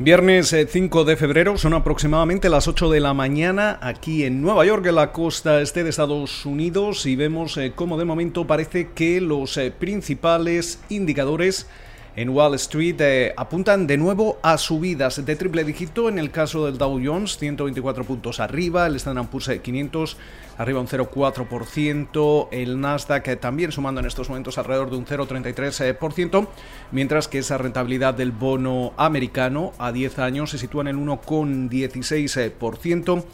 Viernes 0.00 0.52
5 0.68 1.02
eh, 1.02 1.04
de 1.04 1.16
febrero, 1.16 1.56
son 1.56 1.72
aproximadamente 1.72 2.48
las 2.48 2.66
8 2.66 2.90
de 2.90 2.98
la 2.98 3.14
mañana 3.14 3.78
aquí 3.80 4.24
en 4.24 4.42
Nueva 4.42 4.66
York, 4.66 4.84
en 4.86 4.96
la 4.96 5.12
costa 5.12 5.60
este 5.60 5.84
de 5.84 5.90
Estados 5.90 6.44
Unidos, 6.44 7.06
y 7.06 7.14
vemos 7.14 7.56
eh, 7.58 7.74
cómo 7.76 7.96
de 7.96 8.04
momento 8.04 8.44
parece 8.44 8.88
que 8.90 9.20
los 9.20 9.56
eh, 9.56 9.70
principales 9.70 10.80
indicadores 10.88 11.68
en 12.16 12.28
Wall 12.28 12.54
Street 12.54 13.00
eh, 13.00 13.34
apuntan 13.36 13.86
de 13.86 13.96
nuevo 13.96 14.38
a 14.42 14.56
subidas 14.56 15.24
de 15.24 15.36
triple 15.36 15.64
dígito 15.64 16.08
en 16.08 16.20
el 16.20 16.30
caso 16.30 16.66
del 16.66 16.78
Dow 16.78 17.00
Jones, 17.04 17.36
124 17.38 18.04
puntos 18.04 18.38
arriba, 18.40 18.86
el 18.86 18.96
Standard 18.96 19.28
Poor's 19.28 19.50
500 19.60 20.16
arriba 20.58 20.80
un 20.80 20.86
0,4%, 20.86 22.48
el 22.52 22.80
Nasdaq 22.80 23.28
eh, 23.28 23.36
también 23.36 23.72
sumando 23.72 24.00
en 24.00 24.06
estos 24.06 24.28
momentos 24.28 24.58
alrededor 24.58 24.90
de 24.90 24.96
un 24.96 25.06
0,33%, 25.06 26.46
mientras 26.92 27.26
que 27.26 27.38
esa 27.38 27.58
rentabilidad 27.58 28.14
del 28.14 28.30
bono 28.30 28.92
americano 28.96 29.72
a 29.78 29.90
10 29.90 30.20
años 30.20 30.50
se 30.50 30.58
sitúa 30.58 30.82
en 30.82 30.88
el 30.88 30.96
1,16%. 30.96 33.24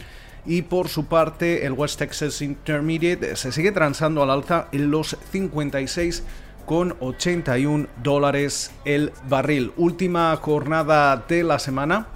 Y 0.47 0.63
por 0.63 0.89
su 0.89 1.05
parte, 1.05 1.67
el 1.67 1.73
West 1.73 1.99
Texas 1.99 2.41
Intermediate 2.41 3.37
se 3.37 3.53
sigue 3.53 3.73
transando 3.73 4.23
al 4.23 4.31
alza 4.31 4.69
en 4.73 4.91
los 4.91 5.19
56 5.33 6.23
con 6.67 6.97
81 7.01 7.89
dólares 8.03 8.71
el 8.85 9.13
barril. 9.29 9.73
Última 9.77 10.37
jornada 10.37 11.25
de 11.29 11.43
la 11.45 11.59
semana. 11.59 12.07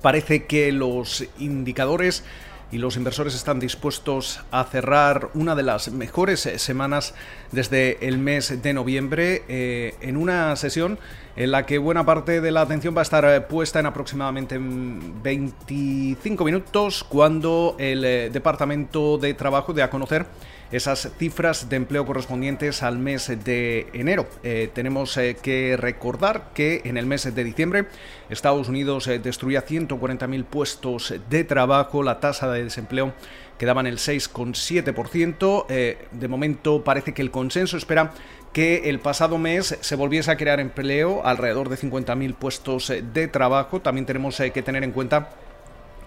Parece 0.00 0.46
que 0.46 0.72
los 0.72 1.24
indicadores 1.38 2.24
y 2.72 2.78
los 2.78 2.96
inversores 2.96 3.34
están 3.34 3.60
dispuestos 3.60 4.40
a 4.50 4.64
cerrar 4.64 5.28
una 5.34 5.54
de 5.54 5.62
las 5.62 5.92
mejores 5.92 6.40
semanas 6.56 7.14
desde 7.52 8.08
el 8.08 8.16
mes 8.16 8.62
de 8.62 8.72
noviembre 8.72 9.44
eh, 9.46 9.94
en 10.00 10.16
una 10.16 10.56
sesión 10.56 10.98
en 11.36 11.50
la 11.50 11.66
que 11.66 11.76
buena 11.76 12.06
parte 12.06 12.40
de 12.40 12.50
la 12.50 12.62
atención 12.62 12.96
va 12.96 13.00
a 13.00 13.02
estar 13.02 13.46
puesta 13.46 13.78
en 13.78 13.86
aproximadamente 13.86 14.58
25 14.58 16.44
minutos 16.44 17.04
cuando 17.04 17.76
el 17.78 18.04
eh, 18.06 18.30
Departamento 18.30 19.18
de 19.18 19.34
Trabajo 19.34 19.74
dé 19.74 19.82
a 19.82 19.90
conocer 19.90 20.26
esas 20.72 21.10
cifras 21.18 21.68
de 21.68 21.76
empleo 21.76 22.06
correspondientes 22.06 22.82
al 22.82 22.98
mes 22.98 23.28
de 23.44 23.86
enero. 23.92 24.26
Eh, 24.42 24.70
tenemos 24.72 25.16
eh, 25.18 25.36
que 25.40 25.76
recordar 25.76 26.50
que 26.54 26.80
en 26.84 26.96
el 26.96 27.04
mes 27.06 27.32
de 27.32 27.44
diciembre 27.44 27.86
Estados 28.30 28.68
Unidos 28.68 29.06
eh, 29.06 29.18
destruía 29.18 29.66
140.000 29.66 30.44
puestos 30.44 31.14
de 31.28 31.44
trabajo, 31.44 32.02
la 32.02 32.20
tasa 32.20 32.50
de 32.50 32.64
desempleo 32.64 33.12
quedaba 33.58 33.82
en 33.82 33.86
el 33.86 33.98
6,7%. 33.98 35.66
de 36.10 36.28
momento 36.28 36.82
parece 36.82 37.12
que 37.12 37.22
el 37.22 37.30
consenso 37.30 37.76
espera 37.76 38.12
que 38.52 38.88
el 38.90 38.98
pasado 38.98 39.38
mes 39.38 39.78
se 39.80 39.94
volviese 39.94 40.30
a 40.32 40.36
crear 40.36 40.58
empleo, 40.58 41.24
alrededor 41.24 41.68
de 41.68 41.76
50.000 41.76 42.34
puestos 42.34 42.92
de 43.12 43.28
trabajo. 43.28 43.80
También 43.80 44.04
tenemos 44.04 44.36
que 44.36 44.62
tener 44.62 44.82
en 44.82 44.90
cuenta 44.90 45.30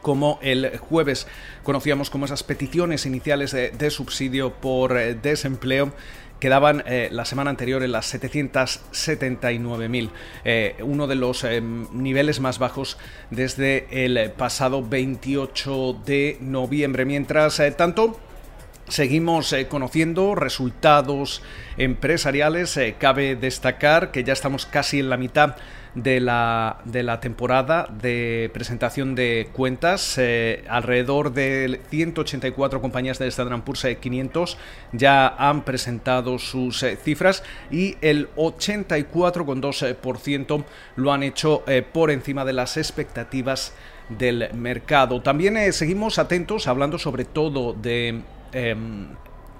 como 0.05 0.37
el 0.43 0.77
jueves 0.77 1.25
conocíamos 1.63 2.11
como 2.11 2.25
esas 2.25 2.43
peticiones 2.43 3.07
iniciales 3.07 3.53
de, 3.53 3.89
subsidio 3.89 4.53
por 4.53 4.95
eh, 4.95 5.15
desempleo 5.15 5.93
quedaban 6.39 6.83
eh, 6.85 7.09
la 7.11 7.25
semana 7.25 7.49
anterior 7.49 7.81
en 7.81 7.91
las 7.91 8.13
779.000, 8.13 10.11
eh, 10.43 10.75
uno 10.81 11.07
de 11.07 11.15
los 11.15 11.43
niveles 11.91 12.39
más 12.39 12.59
bajos 12.59 12.99
desde 13.31 13.87
el 13.89 14.29
pasado 14.29 14.87
28 14.87 16.01
de 16.05 16.37
noviembre. 16.39 17.05
Mientras 17.05 17.59
tanto, 17.75 18.19
Seguimos 18.87 19.55
conociendo 19.67 20.35
resultados 20.35 21.41
empresariales. 21.75 22.79
cabe 22.99 23.35
destacar 23.35 24.11
que 24.11 24.23
ya 24.23 24.33
estamos 24.33 24.67
casi 24.67 24.99
en 24.99 25.09
la 25.09 25.17
mitad 25.17 25.55
de 25.95 26.19
la, 26.19 26.77
de 26.83 27.01
la 27.03 27.21
temporada 27.21 27.87
de 27.89 28.51
presentación 28.53 29.15
de 29.15 29.47
cuentas. 29.53 30.17
Eh, 30.17 30.65
alrededor 30.67 31.31
de 31.33 31.79
184 31.89 32.81
compañías 32.81 33.17
del 33.17 33.29
Standard 33.29 33.63
Poor's 33.63 33.87
500 33.99 34.57
ya 34.91 35.27
han 35.27 35.63
presentado 35.63 36.37
sus 36.37 36.83
eh, 36.83 36.97
cifras 36.97 37.43
y 37.71 37.95
el 38.01 38.29
84,2% 38.35 40.65
lo 40.97 41.13
han 41.13 41.23
hecho 41.23 41.63
eh, 41.67 41.81
por 41.81 42.11
encima 42.11 42.45
de 42.45 42.53
las 42.53 42.77
expectativas 42.77 43.73
del 44.09 44.53
mercado. 44.53 45.21
También 45.21 45.73
seguimos 45.73 46.19
atentos 46.19 46.67
hablando 46.67 46.99
sobre 46.99 47.25
todo 47.25 47.73
de 47.73 48.21
em, 48.51 49.07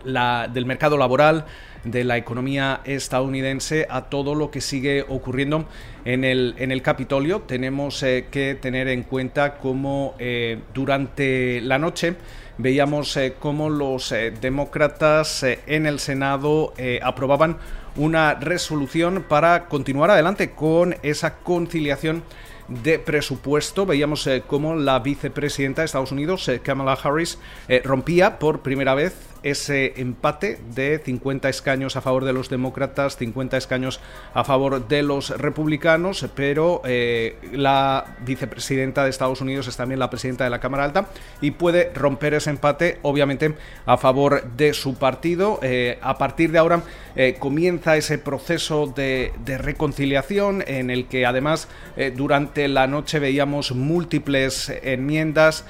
la, 0.06 0.48
del 0.48 0.66
mercado 0.66 0.98
laboral, 0.98 1.46
de 1.86 2.04
la 2.04 2.18
economía 2.18 2.82
estadounidense 2.84 3.88
a 3.90 4.06
todo 4.06 4.36
lo 4.36 4.52
que 4.52 4.60
sigue 4.60 5.06
ocurriendo 5.08 5.66
en 6.04 6.24
el, 6.24 6.56
en 6.58 6.72
el 6.72 6.82
Capitolio. 6.82 7.42
Tenemos 7.42 8.02
eh, 8.04 8.28
que 8.30 8.56
tener 8.56 8.88
en 8.88 9.04
cuenta 9.04 9.58
cómo 9.58 10.16
eh, 10.20 10.60
durante 10.74 11.62
la 11.62 11.78
noche 11.78 12.16
veíamos 12.58 13.16
eh, 13.18 13.36
cómo 13.40 13.70
los 13.70 14.14
demócratas 14.42 15.44
en 15.44 15.86
el 15.86 16.00
Senado 16.00 16.74
aprobaban 17.02 17.58
una 17.98 18.36
resolución 18.36 19.26
para 19.28 19.68
continuar 19.68 20.10
adelante 20.10 20.52
con 20.52 20.96
esa 21.04 21.36
conciliación 21.40 22.24
de 22.70 22.98
presupuesto. 22.98 23.86
Veíamos 23.86 24.30
cómo 24.48 24.76
la 24.76 25.00
vicepresidenta 25.00 25.82
de 25.82 25.88
Estados 25.88 26.14
Unidos, 26.14 26.50
Kamala 26.64 26.94
Harris, 26.94 27.38
rompía 27.84 28.40
por 28.40 28.62
primera 28.62 28.96
vez 28.96 29.35
ese 29.46 29.94
empate 29.98 30.58
de 30.74 30.98
50 30.98 31.48
escaños 31.50 31.96
a 31.96 32.02
favor 32.02 32.26
de 32.26 32.34
los 32.34 32.50
demócratas, 32.50 33.16
50 33.16 33.58
escaños 33.58 34.00
a 34.34 34.44
favor 34.44 34.88
de 34.88 35.04
los 35.04 35.30
republicanos, 35.30 36.26
pero 36.34 36.82
eh, 36.84 37.38
la 37.52 38.18
vicepresidenta 38.26 39.04
de 39.04 39.12
Estados 39.12 39.42
Unidos 39.42 39.68
es 39.68 39.78
también 39.78 40.00
la 40.00 40.10
presidenta 40.10 40.46
de 40.46 40.50
la 40.50 40.60
Cámara 40.60 40.84
Alta 40.84 41.10
y 41.42 41.52
puede 41.52 41.94
romper 41.94 42.34
ese 42.34 42.50
empate, 42.50 42.98
obviamente, 43.04 43.54
a 43.86 43.98
favor 43.98 44.44
de 44.58 44.74
su 44.74 44.96
partido. 44.96 45.60
Eh, 45.62 46.00
a 46.02 46.18
partir 46.18 46.52
de 46.52 46.58
ahora 46.58 46.82
eh, 47.16 47.36
comienza 47.38 47.98
ese 47.98 48.18
proceso 48.18 48.88
de, 48.88 49.32
de, 49.46 49.60
reconciliación 49.60 50.64
en 50.66 50.90
el 50.90 51.06
que 51.06 51.26
además 51.26 51.68
durante 52.16 52.68
la 52.68 52.88
noche 52.88 53.20
veíamos 53.20 53.72
múltiples 53.72 54.70
enmiendas, 54.84 55.66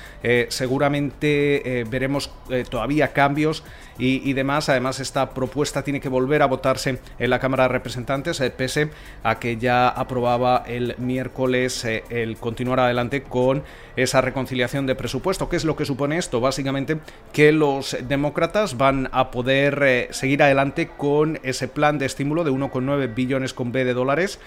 seguramente 0.49 1.85
veremos 1.87 2.31
todavía 2.69 3.13
cambios 3.13 3.64
y, 3.97 4.33
demás. 4.33 4.69
Además, 4.69 4.99
esta 4.99 5.29
propuesta 5.29 5.83
tiene 5.83 5.99
que 5.99 6.09
volver 6.09 6.41
a 6.41 6.47
votarse 6.47 6.99
en 7.17 7.29
la 7.29 7.39
Cámara 7.39 7.63
de 7.63 7.69
Representantes, 7.69 8.39
eh, 8.41 8.49
pese 8.49 8.89
a 9.23 9.39
que 9.39 9.57
ya 9.57 9.87
aprobaba 9.87 10.63
el 10.67 10.95
miércoles 10.97 11.85
eh, 11.85 12.03
el 12.09 12.37
continuar 12.37 12.79
adelante 12.79 13.23
con 13.23 13.63
esa 13.95 14.21
reconciliación 14.21 14.85
de 14.85 14.95
presupuesto. 14.95 15.47
¿Qué 15.47 15.55
es 15.55 15.65
lo 15.65 15.75
que 15.75 15.85
supone 15.85 16.17
esto? 16.17 16.41
Básicamente 16.41 16.97
que 17.31 17.51
los 17.51 17.97
demócratas 18.07 18.77
van 18.77 19.09
a 19.11 19.31
poder 19.31 19.81
eh, 19.83 20.07
seguir 20.11 20.43
adelante 20.43 20.89
con 20.89 21.39
ese 21.43 21.67
plan 21.67 21.97
de 21.97 22.05
estímulo 22.05 22.43
de 22.43 22.51
1,9 22.51 23.13
billones 23.13 23.53
con 23.53 23.71
B 23.71 23.85
de 23.85 23.93
dólares. 23.93 24.39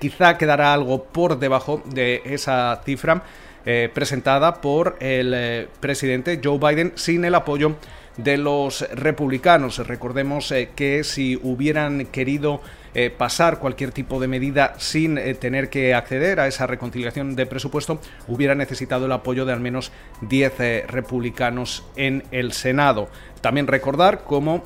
quizá 0.00 0.38
quedará 0.38 0.72
algo 0.72 1.04
por 1.04 1.38
debajo 1.38 1.82
de 1.86 2.22
esa 2.24 2.80
cifra. 2.84 3.22
presentada 3.94 4.60
por 4.60 4.96
el 5.00 5.68
presidente 5.80 6.38
Joe 6.42 6.58
Biden 6.58 6.92
sin 6.96 7.24
el 7.24 7.34
apoyo 7.34 7.76
de 8.16 8.36
los 8.38 8.88
republicanos. 8.92 9.78
Recordemos 9.86 10.50
eh, 10.52 10.70
que 10.74 11.04
si 11.04 11.38
hubieran 11.42 12.06
querido 12.06 12.60
eh, 12.94 13.10
pasar 13.10 13.58
cualquier 13.58 13.90
tipo 13.92 14.20
de 14.20 14.28
medida 14.28 14.74
sin 14.78 15.18
eh, 15.18 15.34
tener 15.34 15.68
que 15.68 15.94
acceder 15.94 16.38
a 16.38 16.46
esa 16.46 16.66
reconciliación 16.66 17.34
de 17.34 17.46
presupuesto, 17.46 18.00
hubiera 18.28 18.54
necesitado 18.54 19.06
el 19.06 19.12
apoyo 19.12 19.44
de 19.44 19.52
al 19.52 19.60
menos 19.60 19.90
10 20.22 20.86
republicanos 20.86 21.84
en 21.96 22.22
el 22.30 22.52
Senado. 22.52 23.08
También 23.40 23.66
recordar 23.66 24.24
cómo 24.24 24.62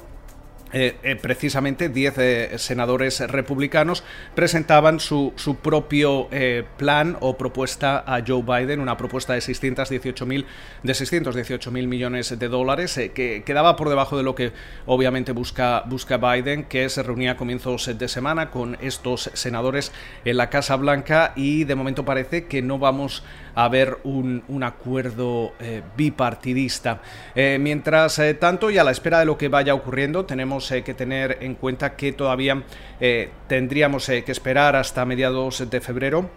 eh, 0.73 0.97
eh, 1.03 1.17
precisamente 1.17 1.89
10 1.89 2.19
eh, 2.19 2.59
senadores 2.59 3.21
republicanos 3.21 4.05
presentaban 4.35 5.01
su, 5.01 5.33
su 5.37 5.57
propio 5.57 6.29
plan 6.77 7.17
o 7.21 7.37
propuesta 7.39 8.05
a 8.07 8.23
Joe 8.27 8.43
Biden, 8.43 8.81
una 8.81 8.97
propuesta 8.97 9.33
de 9.33 9.41
618 9.41 10.27
mil 10.27 10.47
de 10.83 10.95
618 10.95 11.71
mil 11.71 11.89
millones 11.89 12.39
de 12.39 12.49
dólares 12.49 13.01
que 13.15 13.43
quedaba 13.45 13.77
por 13.77 13.89
debajo 13.89 14.17
de 14.17 14.23
lo 14.23 14.35
que 14.35 14.53
obviamente 14.87 15.33
busca, 15.33 15.83
busca 15.87 16.19
Biden, 16.19 16.65
que 16.65 16.89
se 16.89 17.03
reunía 17.03 17.33
a 17.33 17.37
comienzos 17.37 17.99
de 17.99 18.09
semana 18.09 18.51
con 18.51 18.77
estos 18.81 19.31
senadores 19.35 19.93
en 20.25 20.37
la 20.37 20.51
Casa 20.51 20.77
Blanca 20.77 21.33
y 21.35 21.65
de 21.65 21.75
momento 21.75 22.05
parece 22.05 22.47
que 22.47 22.63
no 22.63 22.79
vamos 22.79 23.23
a 23.48 23.48
ver 23.67 23.99
un, 24.05 24.45
un 24.47 24.63
acuerdo 24.63 25.55
bipartidista. 25.97 27.01
mientras 27.35 28.21
tanto, 28.39 28.71
y 28.71 28.79
a 28.79 28.85
la 28.85 28.93
espera 28.93 29.19
de 29.19 29.25
lo 29.25 29.37
que 29.37 29.49
vaya 29.49 29.75
ocurriendo, 29.75 30.25
tenemos 30.25 30.71
eh, 30.71 30.83
que 30.83 30.95
tener 30.95 31.39
en 31.41 31.55
cuenta 31.55 31.97
que 31.97 32.13
todavía 32.13 32.63
eh, 33.01 33.31
tendríamos 33.47 34.09
eh, 34.09 34.23
que 34.25 34.33
esperar 34.33 34.77
hasta 34.77 35.05
mediados 35.05 35.69
de 35.69 35.81
febrero 35.81 36.31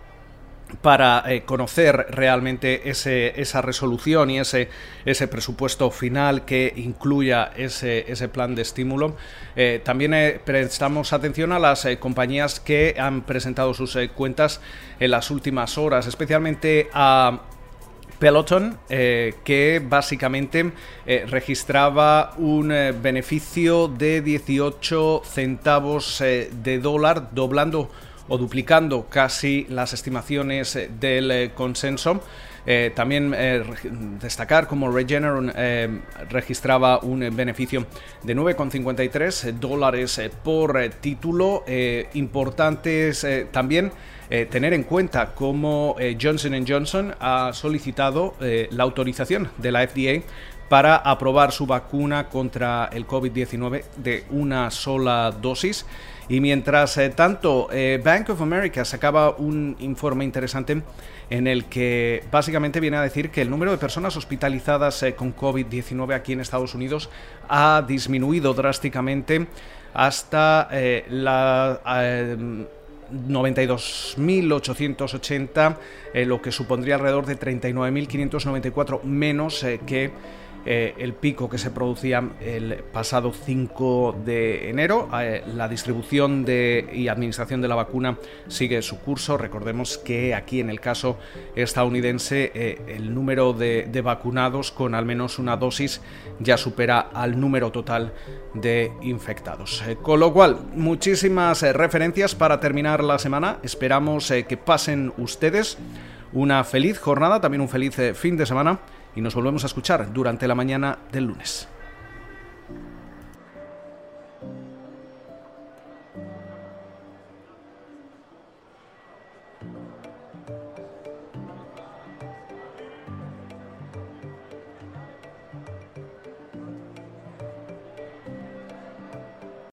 para 0.82 1.24
eh, 1.26 1.44
conocer 1.44 2.08
realmente 2.10 2.90
ese, 2.90 3.40
esa 3.42 3.62
resolución 3.62 4.30
y 4.30 4.40
ese, 4.40 4.70
ese 5.06 5.28
presupuesto 5.28 5.92
final 5.92 6.46
que 6.46 6.74
incluya 6.76 7.52
ese, 7.56 8.12
ese 8.12 8.30
plan 8.30 8.56
de 8.56 8.62
estímulo. 8.62 9.16
Eh, 9.56 9.82
también 9.84 10.14
eh, 10.14 10.40
prestamos 10.44 11.14
atención 11.14 11.52
a 11.52 11.60
las 11.60 11.88
compañías 12.00 12.60
que 12.60 12.96
han 12.98 13.22
presentado 13.22 13.74
sus 13.74 13.98
cuentas 14.16 14.62
en 15.00 15.12
las 15.12 15.32
últimas 15.32 15.78
horas, 15.78 16.08
especialmente 16.08 16.90
a 16.94 17.42
Peloton, 18.20 18.78
que 18.88 19.82
básicamente 19.84 20.72
registraba 21.26 22.34
un 22.38 22.68
beneficio 23.02 23.88
de 23.88 24.22
18 24.22 25.24
centavos 25.26 26.20
de 26.20 26.80
dólar, 26.80 27.30
doblando 27.32 27.90
o 28.28 28.38
duplicando 28.38 29.08
casi 29.10 29.66
las 29.70 29.94
estimaciones 29.94 30.76
eh, 30.76 30.90
del 31.00 31.32
eh, 31.32 31.52
consenso. 31.54 32.22
Eh, 32.64 32.92
también 32.94 33.32
destacar 34.22 34.68
como 34.68 34.92
Regeneron 34.92 35.52
registraba 36.30 37.00
un 37.00 37.36
beneficio 37.36 37.88
de 38.22 38.36
9,53 38.36 39.54
dólares 39.54 40.22
por 40.44 40.80
título. 41.02 41.64
importantes 42.14 43.26
también 43.52 43.92
tener 44.50 44.74
en 44.74 44.83
cuenta 44.83 45.33
cómo 45.36 45.98
Johnson 46.22 46.66
Johnson 46.66 47.13
ha 47.19 47.51
solicitado 47.54 48.33
la 48.39 48.83
autorización 48.83 49.50
de 49.57 49.72
la 49.72 49.86
FDA 49.86 50.24
para 50.72 50.95
aprobar 50.95 51.51
su 51.51 51.66
vacuna 51.66 52.30
contra 52.30 52.89
el 52.94 53.06
COVID-19 53.06 53.83
de 53.98 54.24
una 54.30 54.72
sola 54.72 55.30
dosis. 55.42 55.86
Y 56.30 56.39
mientras 56.39 56.98
eh, 56.98 57.10
tanto, 57.10 57.68
eh, 57.74 58.00
Bank 58.01 58.30
of 58.30 58.42
America 58.42 58.86
sacaba 58.86 59.31
un 59.31 59.75
informe 59.80 60.24
interesante 60.24 60.81
en 61.30 61.48
el 61.48 61.66
que 61.66 62.24
básicamente 62.31 62.80
viene 62.80 62.95
a 62.95 63.01
decir 63.01 63.31
que 63.31 63.42
el 63.42 63.50
número 63.50 63.72
de 63.72 63.77
personas 63.77 64.16
hospitalizadas 64.16 65.04
eh, 65.04 65.13
con 65.13 65.36
COVID-19 65.36 66.16
aquí 66.16 66.31
en 66.31 66.39
Estados 66.39 66.74
Unidos 66.74 67.10
ha 67.50 67.84
disminuido 67.86 68.54
drásticamente 68.54 69.48
hasta 69.94 70.69
la... 71.10 71.81
92.880, 73.12 75.78
lo 76.25 76.42
que 76.42 76.52
supondría 76.52 76.96
alrededor 76.96 77.25
de 77.25 77.40
39.594 77.40 79.04
menos 79.04 79.66
que 79.86 80.12
eh, 80.63 80.94
el 81.00 81.13
pico 81.13 81.50
que 81.50 81.58
se 81.58 81.72
producía 81.72 82.24
el 82.40 82.84
pasado 82.92 83.34
5 83.34 84.22
de 84.24 84.69
enero. 84.69 85.10
Eh, 85.19 85.44
la 85.56 85.68
distribución 85.68 86.46
de, 86.46 86.88
y 86.94 87.08
administración 87.08 87.62
de 87.62 87.68
la 87.68 87.75
vacuna 87.75 88.18
sigue 88.48 88.81
su 88.84 89.00
curso. 89.00 89.38
Recordemos 89.38 89.98
que 89.98 90.36
aquí 90.36 90.60
en 90.60 90.69
el 90.69 90.80
caso 90.80 91.18
estadounidense 91.56 92.52
eh, 92.54 92.81
el 92.88 93.13
número 93.13 93.54
de, 93.54 94.02
vacunados 94.04 94.72
con 94.72 94.96
al 94.96 95.06
menos 95.06 95.40
una 95.40 95.58
dosis 95.58 96.02
ya 96.40 96.58
supera 96.58 97.00
al 97.00 97.40
número 97.40 97.72
total 97.72 98.13
de 98.54 98.92
infectados. 99.02 99.84
con 100.02 100.19
lo 100.19 100.34
cual, 100.34 100.60
muchísimas 100.75 101.62
referencias 101.62 102.36
para 102.36 102.60
terminar 102.60 103.04
la 103.04 103.19
semana. 103.19 103.58
Esperamos 103.63 104.31
que 104.48 104.58
pasen 104.58 105.13
ustedes 105.18 105.78
una 106.34 106.63
feliz 106.63 107.00
jornada, 107.00 107.42
también 107.42 107.62
un 107.62 107.69
feliz 107.69 107.96
fin 108.16 108.38
de 108.38 108.46
semana 108.46 108.80
y 109.16 109.22
nos 109.22 109.36
volvemos 109.36 109.63
a 109.63 109.68
escuchar 109.68 110.13
durante 110.13 110.48
la 110.48 110.56
mañana 110.56 110.98
del 111.12 111.25
lunes. 111.25 111.68